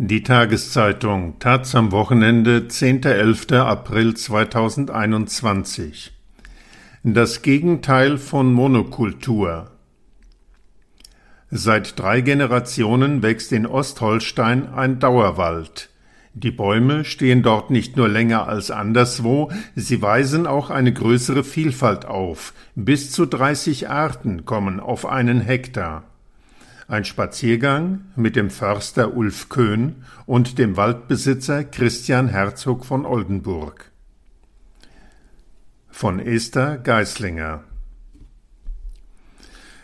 [0.00, 3.58] Die Tageszeitung Taz am Wochenende 10.11.
[3.58, 6.12] April 2021
[7.02, 9.72] Das Gegenteil von Monokultur
[11.50, 15.90] Seit drei Generationen wächst in Ostholstein ein Dauerwald.
[16.32, 22.04] Die Bäume stehen dort nicht nur länger als anderswo, sie weisen auch eine größere Vielfalt
[22.04, 22.54] auf.
[22.76, 26.07] Bis zu 30 Arten kommen auf einen Hektar.
[26.90, 33.92] Ein Spaziergang mit dem Förster Ulf Köhn und dem Waldbesitzer Christian Herzog von Oldenburg.
[35.90, 37.62] Von Esther Geislinger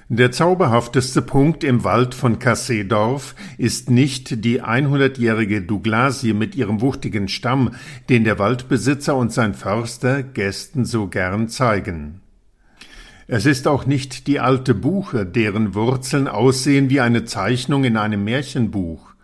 [0.08, 7.28] der zauberhafteste Punkt im Wald von Kasseedorf ist nicht die 100-jährige Douglasie mit ihrem wuchtigen
[7.28, 7.74] Stamm,
[8.08, 12.20] den der Waldbesitzer und sein Förster Gästen so gern zeigen.
[13.26, 18.22] Es ist auch nicht die alte Buche, deren Wurzeln aussehen wie eine Zeichnung in einem
[18.24, 19.14] Märchenbuch.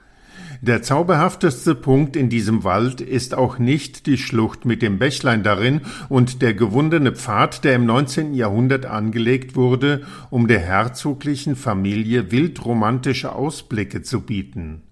[0.62, 5.82] Der zauberhafteste Punkt in diesem Wald ist auch nicht die Schlucht mit dem Bächlein darin
[6.10, 8.34] und der gewundene Pfad, der im 19.
[8.34, 14.82] Jahrhundert angelegt wurde, um der herzoglichen Familie wildromantische Ausblicke zu bieten.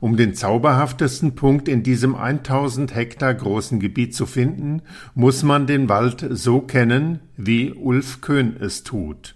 [0.00, 4.82] Um den zauberhaftesten Punkt in diesem 1000 Hektar großen Gebiet zu finden,
[5.14, 9.34] muss man den Wald so kennen, wie Ulf Köhn es tut.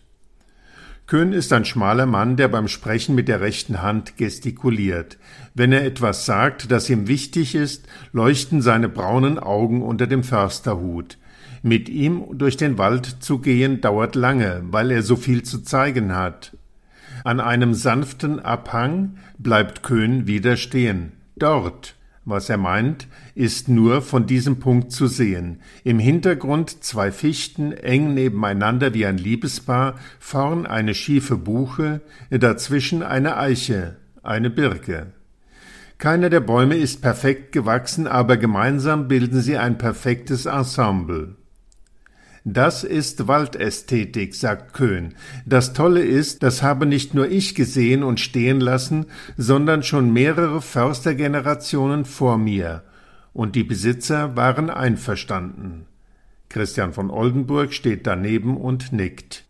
[1.07, 5.19] Köhn ist ein schmaler Mann, der beim Sprechen mit der rechten Hand gestikuliert.
[5.55, 11.19] Wenn er etwas sagt, das ihm wichtig ist, leuchten seine braunen Augen unter dem Försterhut.
[11.63, 16.15] Mit ihm durch den Wald zu gehen dauert lange, weil er so viel zu zeigen
[16.15, 16.57] hat.
[17.25, 21.13] An einem sanften Abhang bleibt Köhn wieder stehen.
[21.37, 21.97] Dort.
[22.27, 25.63] Was er meint, ist nur von diesem Punkt zu sehen.
[25.85, 33.39] Im Hintergrund zwei Fichten eng nebeneinander wie ein Liebespaar, vorn eine schiefe Buche, dazwischen eine
[33.39, 35.15] Eiche, eine Birke.
[35.97, 41.37] Keiner der Bäume ist perfekt gewachsen, aber gemeinsam bilden sie ein perfektes Ensemble.
[42.45, 45.15] Das ist Waldästhetik, sagt Köhn.
[45.45, 49.07] Das Tolle ist, das habe nicht nur ich gesehen und stehen lassen,
[49.37, 52.83] sondern schon mehrere Förstergenerationen vor mir.
[53.35, 55.87] Und die Besitzer waren einverstanden.
[56.49, 59.45] Christian von Oldenburg steht daneben und nickt.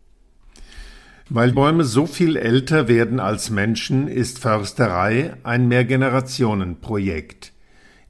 [1.29, 7.50] Weil Bäume so viel älter werden als Menschen, ist Försterei ein Mehrgenerationenprojekt.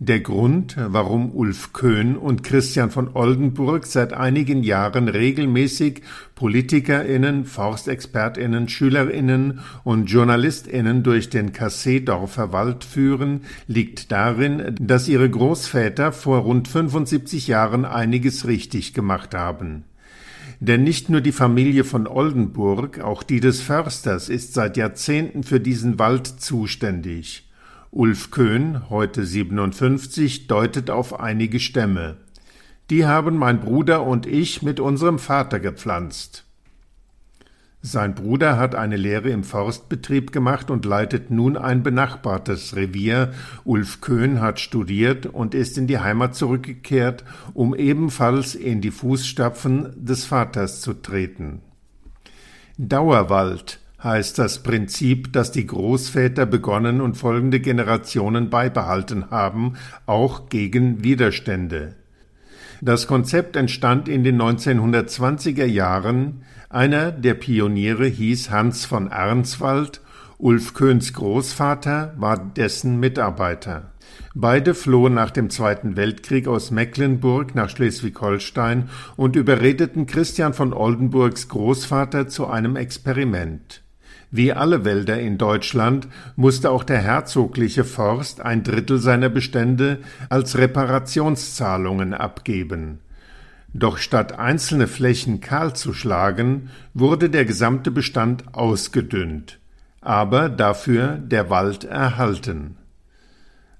[0.03, 6.01] Der Grund, warum Ulf Köhn und Christian von Oldenburg seit einigen Jahren regelmäßig
[6.33, 16.11] PolitikerInnen, ForstexpertInnen, SchülerInnen und JournalistInnen durch den Kasseedorfer Wald führen, liegt darin, dass ihre Großväter
[16.11, 19.83] vor rund 75 Jahren einiges richtig gemacht haben.
[20.59, 25.59] Denn nicht nur die Familie von Oldenburg, auch die des Försters ist seit Jahrzehnten für
[25.59, 27.50] diesen Wald zuständig.
[27.93, 32.15] Ulf Köhn, heute 57, deutet auf einige Stämme.
[32.89, 36.45] Die haben mein Bruder und ich mit unserem Vater gepflanzt.
[37.81, 43.33] Sein Bruder hat eine Lehre im Forstbetrieb gemacht und leitet nun ein benachbartes Revier.
[43.65, 49.93] Ulf Köhn hat studiert und ist in die Heimat zurückgekehrt, um ebenfalls in die Fußstapfen
[49.97, 51.59] des Vaters zu treten.
[52.77, 59.73] Dauerwald heißt das Prinzip, das die Großväter begonnen und folgende Generationen beibehalten haben,
[60.05, 61.95] auch gegen Widerstände.
[62.81, 66.43] Das Konzept entstand in den 1920er Jahren.
[66.69, 70.01] Einer der Pioniere hieß Hans von Arnswald,
[70.39, 73.91] Ulf Köhns Großvater war dessen Mitarbeiter.
[74.33, 81.49] Beide flohen nach dem Zweiten Weltkrieg aus Mecklenburg nach Schleswig-Holstein und überredeten Christian von Oldenburgs
[81.49, 83.83] Großvater zu einem Experiment.
[84.31, 89.99] Wie alle Wälder in Deutschland musste auch der herzogliche Forst ein Drittel seiner Bestände
[90.29, 92.99] als Reparationszahlungen abgeben.
[93.73, 99.59] Doch statt einzelne Flächen kahl zu schlagen, wurde der gesamte Bestand ausgedünnt,
[99.99, 102.77] aber dafür der Wald erhalten.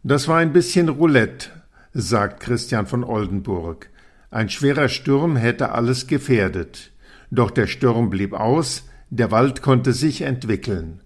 [0.04, 1.50] Das war ein bisschen Roulette,
[1.94, 3.90] sagt Christian von Oldenburg.
[4.32, 6.92] Ein schwerer Sturm hätte alles gefährdet.
[7.32, 11.02] Doch der Sturm blieb aus, der Wald konnte sich entwickeln.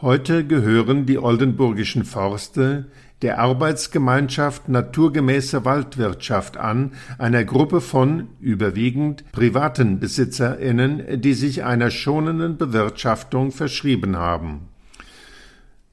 [0.00, 2.86] Heute gehören die oldenburgischen Forste
[3.20, 12.56] der Arbeitsgemeinschaft Naturgemäße Waldwirtschaft an, einer Gruppe von überwiegend privaten BesitzerInnen, die sich einer schonenden
[12.56, 14.68] Bewirtschaftung verschrieben haben.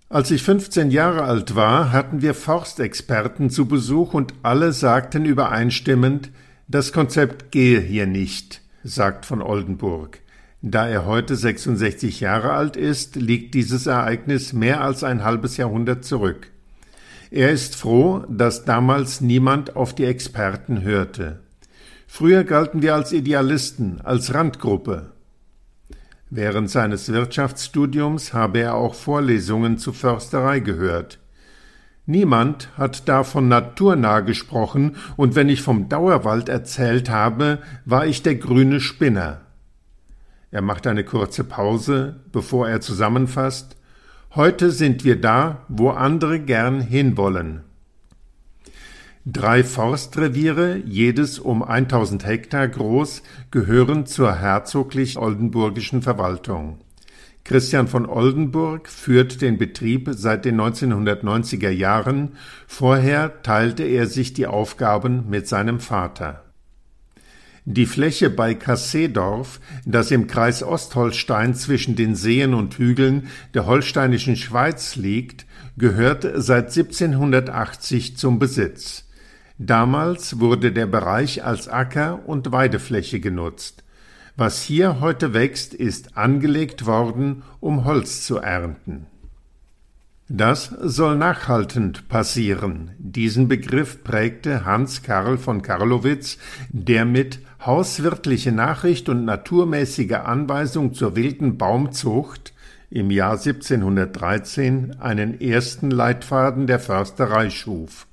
[0.07, 6.31] Als ich 15 Jahre alt war, hatten wir Forstexperten zu Besuch und alle sagten übereinstimmend,
[6.69, 10.21] das Konzept gehe hier nicht, sagt von Oldenburg.
[10.61, 16.03] Da er heute 66 Jahre alt ist, liegt dieses Ereignis mehr als ein halbes Jahrhundert
[16.03, 16.51] zurück.
[17.29, 21.41] Er ist froh, dass damals niemand auf die Experten hörte.
[22.07, 25.11] Früher galten wir als Idealisten, als Randgruppe.
[26.29, 31.19] Während seines Wirtschaftsstudiums habe er auch Vorlesungen zur Försterei gehört.
[32.05, 38.23] Niemand hat da von naturnah gesprochen, und wenn ich vom Dauerwald erzählt habe, war ich
[38.23, 39.41] der grüne Spinner.
[40.51, 43.77] Er macht eine kurze Pause, bevor er zusammenfasst
[44.35, 47.61] Heute sind wir da, wo andere gern hinwollen.
[49.25, 56.79] Drei Forstreviere, jedes um 1000 Hektar groß, gehören zur herzoglich-oldenburgischen Verwaltung.
[57.45, 62.33] Christian von Oldenburg führt den Betrieb seit den 1990er Jahren,
[62.67, 66.46] vorher teilte er sich die Aufgaben mit seinem Vater.
[67.69, 74.37] Die Fläche bei Kasseedorf, das im Kreis Ostholstein zwischen den Seen und Hügeln der holsteinischen
[74.37, 75.45] Schweiz liegt,
[75.77, 79.03] gehört seit 1780 zum Besitz.
[79.57, 83.83] Damals wurde der Bereich als Acker- und Weidefläche genutzt.
[84.37, 89.07] Was hier heute wächst, ist angelegt worden, um Holz zu ernten.
[90.29, 92.91] Das soll nachhaltend passieren.
[92.97, 96.37] Diesen Begriff prägte Hans Karl von Karlowitz,
[96.69, 102.53] der mit Hauswirtliche Nachricht und naturmäßige Anweisung zur wilden Baumzucht
[102.89, 108.05] im Jahr 1713 einen ersten Leitfaden der Försterei schuf.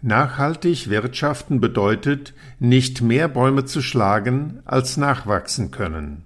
[0.00, 6.24] Nachhaltig wirtschaften bedeutet, nicht mehr Bäume zu schlagen, als nachwachsen können.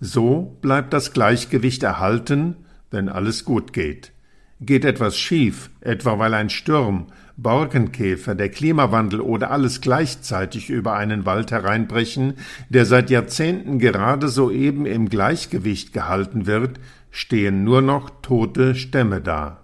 [0.00, 2.56] So bleibt das Gleichgewicht erhalten,
[2.90, 4.12] wenn alles gut geht.
[4.60, 7.06] Geht etwas schief, etwa weil ein Sturm,
[7.36, 12.34] Borkenkäfer, der Klimawandel oder alles gleichzeitig über einen Wald hereinbrechen,
[12.68, 16.80] der seit Jahrzehnten gerade soeben im Gleichgewicht gehalten wird,
[17.12, 19.60] stehen nur noch tote Stämme da.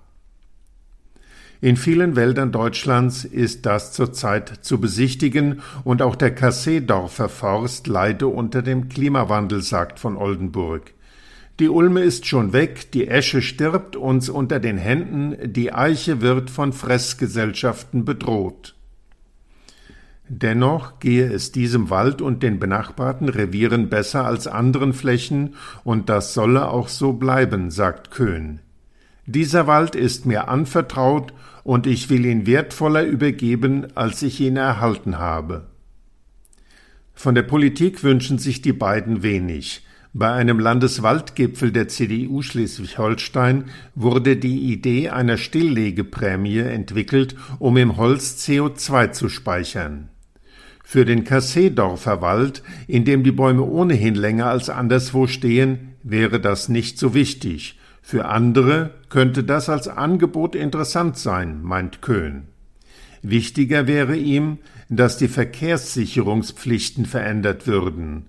[1.61, 8.29] In vielen Wäldern Deutschlands ist das zurzeit zu besichtigen und auch der Kasseedorfer Forst leide
[8.29, 10.94] unter dem Klimawandel, sagt von Oldenburg.
[11.61, 16.51] Die Ulme ist schon weg, die Esche stirbt uns unter den Händen, die Eiche wird
[16.51, 18.75] von Fressgesellschaften bedroht.
[20.29, 25.55] Dennoch gehe es diesem Wald und den benachbarten Revieren besser als anderen Flächen,
[25.85, 28.59] und das solle auch so bleiben, sagt Köhn.
[29.27, 35.19] Dieser Wald ist mir anvertraut, und ich will ihn wertvoller übergeben, als ich ihn erhalten
[35.19, 35.69] habe.
[37.15, 39.87] Von der Politik wünschen sich die beiden wenig.
[40.17, 43.65] Bei einem Landeswaldgipfel der CDU Schleswig-Holstein
[43.97, 50.11] wurde die Idee einer Stilllegeprämie entwickelt, um im Holz CO2 zu speichern.
[50.85, 56.69] Für den Kasseedorfer Wald, in dem die Bäume ohnehin länger als anderswo stehen, wäre das
[56.69, 57.81] nicht so wichtig.
[58.01, 62.45] Für andere könnte das als Angebot interessant sein, meint Köhn.
[63.23, 64.59] Wichtiger wäre ihm,
[64.89, 68.27] dass die Verkehrssicherungspflichten verändert würden.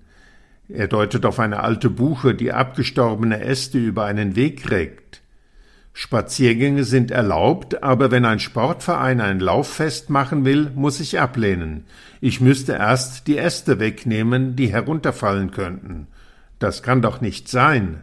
[0.68, 5.22] Er deutet auf eine alte Buche, die abgestorbene Äste über einen Weg regt.
[5.92, 11.84] Spaziergänge sind erlaubt, aber wenn ein Sportverein ein Lauffest machen will, muss ich ablehnen.
[12.20, 16.08] Ich müsste erst die Äste wegnehmen, die herunterfallen könnten.
[16.58, 18.02] Das kann doch nicht sein.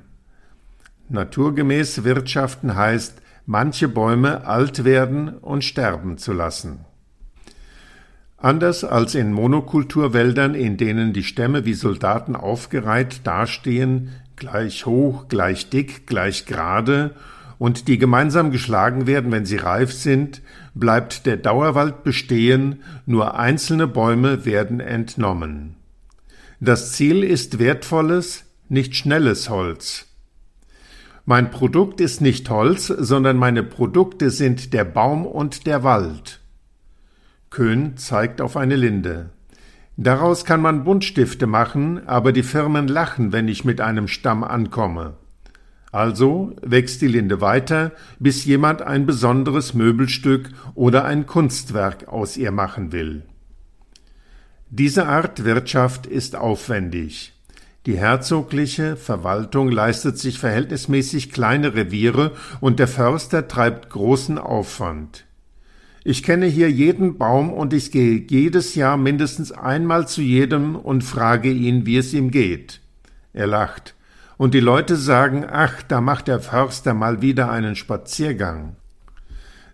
[1.09, 6.85] Naturgemäß wirtschaften heißt, manche Bäume alt werden und sterben zu lassen.
[8.43, 15.69] Anders als in Monokulturwäldern, in denen die Stämme wie Soldaten aufgereiht dastehen, gleich hoch, gleich
[15.69, 17.15] dick, gleich gerade,
[17.57, 20.41] und die gemeinsam geschlagen werden, wenn sie reif sind,
[20.75, 25.77] bleibt der Dauerwald bestehen, nur einzelne Bäume werden entnommen.
[26.59, 30.07] Das Ziel ist wertvolles, nicht schnelles Holz.
[31.23, 36.41] Mein Produkt ist nicht Holz, sondern meine Produkte sind der Baum und der Wald.
[37.53, 39.29] Köhn zeigt auf eine Linde.
[39.95, 45.17] Daraus kann man Buntstifte machen, aber die Firmen lachen, wenn ich mit einem Stamm ankomme.
[45.91, 52.51] Also wächst die Linde weiter, bis jemand ein besonderes Möbelstück oder ein Kunstwerk aus ihr
[52.51, 53.21] machen will.
[54.71, 57.33] Diese Art Wirtschaft ist aufwendig.
[57.85, 62.31] Die herzogliche Verwaltung leistet sich verhältnismäßig kleine Reviere
[62.61, 65.25] und der Förster treibt großen Aufwand.
[66.05, 71.03] Ich kenne hier jeden Baum und ich gehe jedes Jahr mindestens einmal zu jedem und
[71.03, 72.81] frage ihn, wie es ihm geht.
[73.31, 73.95] Er lacht.
[74.35, 78.75] Und die Leute sagen, ach, da macht der Förster mal wieder einen Spaziergang.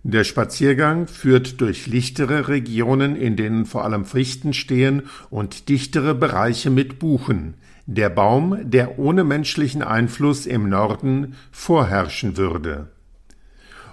[0.03, 6.69] Der Spaziergang führt durch lichtere Regionen, in denen vor allem Fichten stehen, und dichtere Bereiche
[6.69, 7.55] mit Buchen,
[7.87, 12.91] der Baum, der ohne menschlichen Einfluss im Norden vorherrschen würde.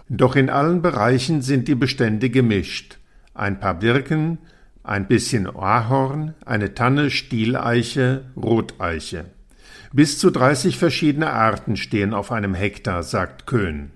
[0.09, 2.99] Doch in allen Bereichen sind die Bestände gemischt.
[3.35, 4.39] Ein paar Birken,
[4.85, 9.27] ein bisschen Ahorn, eine Tanne, Stieleiche, Roteiche.
[9.93, 13.91] Bis zu 30 verschiedene Arten stehen auf einem Hektar, sagt Köhn.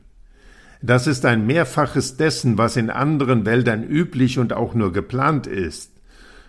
[0.83, 5.93] Das ist ein Mehrfaches dessen, was in anderen Wäldern üblich und auch nur geplant ist.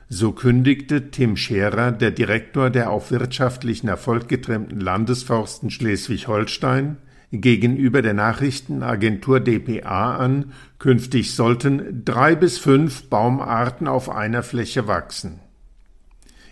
[0.08, 6.98] So kündigte Tim Scherer, der Direktor der auf wirtschaftlichen Erfolg getrimmten Landesforsten Schleswig-Holstein,
[7.32, 15.40] gegenüber der Nachrichtenagentur dpa an, künftig sollten drei bis fünf Baumarten auf einer Fläche wachsen.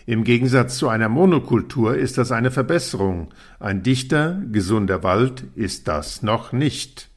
[0.06, 3.32] Im Gegensatz zu einer Monokultur ist das eine Verbesserung.
[3.60, 7.10] Ein dichter, gesunder Wald ist das noch nicht.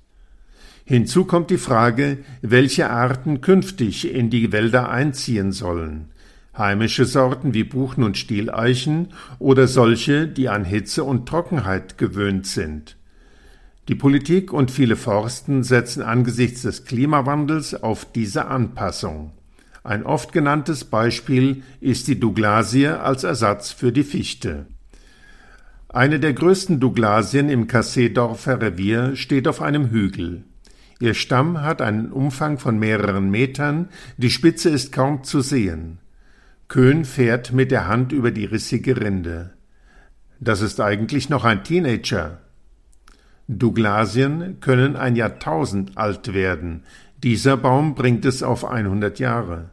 [0.85, 6.11] Hinzu kommt die Frage, welche Arten künftig in die Wälder einziehen sollen.
[6.59, 12.97] Heimische Sorten wie Buchen und Stieleichen oder solche, die an Hitze und Trockenheit gewöhnt sind.
[13.93, 19.33] Die Politik und viele Forsten setzen angesichts des Klimawandels auf diese Anpassung.
[19.85, 24.65] Ein oft genanntes Beispiel ist die Douglasie als Ersatz für die Fichte.
[25.91, 30.45] Eine der größten Douglasien im Kasseedorfer Revier steht auf einem Hügel.
[30.99, 35.99] Ihr Stamm hat einen Umfang von mehreren Metern, die Spitze ist kaum zu sehen.
[36.69, 39.53] Köhn fährt mit der Hand über die rissige Rinde.
[40.41, 42.39] Das ist eigentlich noch ein Teenager,
[43.59, 46.83] Douglasien können ein Jahrtausend alt werden.
[47.23, 49.71] Dieser Baum bringt es auf 100 Jahre.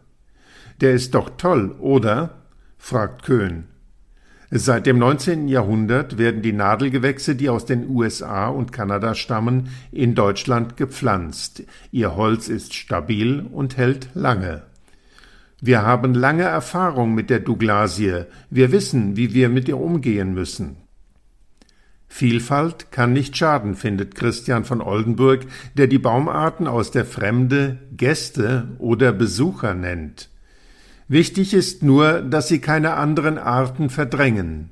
[0.81, 2.35] Der ist doch toll, oder?
[2.77, 3.65] fragt Köhn.
[4.51, 5.47] Seit dem 19.
[5.47, 11.63] Jahrhundert werden die Nadelgewächse, die aus den USA und Kanada stammen, in Deutschland gepflanzt.
[11.91, 14.63] Ihr Holz ist stabil und hält lange.
[15.61, 18.23] Wir haben lange Erfahrung mit der Douglasie.
[18.49, 20.77] Wir wissen, wie wir mit ihr umgehen müssen.
[22.11, 28.67] Vielfalt kann nicht schaden, findet Christian von Oldenburg, der die Baumarten aus der Fremde Gäste
[28.79, 30.29] oder Besucher nennt.
[31.07, 34.71] Wichtig ist nur, dass sie keine anderen Arten verdrängen.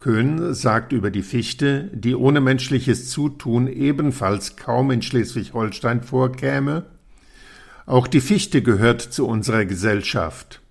[0.00, 6.86] Köhn sagt über die Fichte, die ohne menschliches Zutun ebenfalls kaum in Schleswig-Holstein vorkäme,
[7.84, 10.62] auch die Fichte gehört zu unserer Gesellschaft.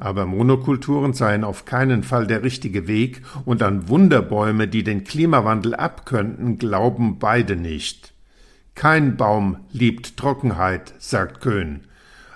[0.00, 5.74] Aber Monokulturen seien auf keinen Fall der richtige Weg, und an Wunderbäume, die den Klimawandel
[5.74, 8.14] abkönnten, glauben beide nicht.
[8.76, 11.80] Kein Baum liebt Trockenheit, sagt Köhn.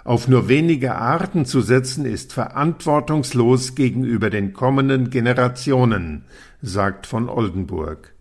[0.03, 6.25] Auf nur wenige Arten zu setzen ist verantwortungslos gegenüber den kommenden Generationen,
[6.61, 8.13] sagt von Oldenburg.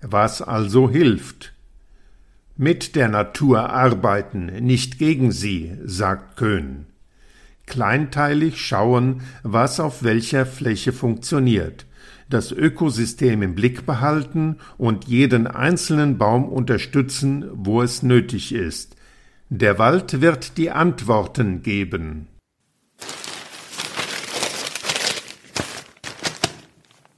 [0.00, 1.54] Was also hilft?
[2.56, 6.86] Mit der Natur arbeiten, nicht gegen sie, sagt Köhn
[7.66, 11.86] kleinteilig schauen, was auf welcher Fläche funktioniert,
[12.30, 18.96] das Ökosystem im Blick behalten und jeden einzelnen Baum unterstützen, wo es nötig ist.
[19.48, 22.26] Der Wald wird die Antworten geben.